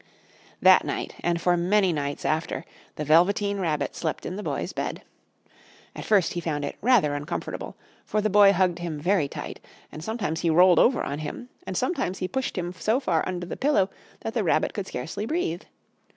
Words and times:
That 0.63 0.83
night, 0.83 1.13
and 1.19 1.39
for 1.39 1.55
many 1.55 1.93
nights 1.93 2.25
after, 2.25 2.65
the 2.95 3.05
Velveteen 3.05 3.59
Rabbit 3.59 3.95
slept 3.95 4.25
in 4.25 4.35
the 4.35 4.41
Boy's 4.41 4.73
bed. 4.73 5.03
At 5.95 6.05
first 6.05 6.33
he 6.33 6.41
found 6.41 6.65
it 6.65 6.75
rather 6.81 7.13
uncomfortable, 7.13 7.75
for 8.03 8.19
the 8.19 8.27
Boy 8.31 8.51
hugged 8.51 8.79
him 8.79 8.99
very 8.99 9.27
tight, 9.27 9.59
and 9.91 10.03
sometimes 10.03 10.39
he 10.41 10.49
rolled 10.49 10.79
over 10.79 11.03
on 11.03 11.19
him, 11.19 11.49
and 11.67 11.77
sometimes 11.77 12.17
he 12.17 12.27
pushed 12.27 12.57
him 12.57 12.73
so 12.73 12.99
far 12.99 13.23
under 13.27 13.45
the 13.45 13.55
pillow 13.55 13.91
that 14.21 14.33
the 14.33 14.43
Rabbit 14.43 14.73
could 14.73 14.87
scarcely 14.87 15.27
breathe. 15.27 15.61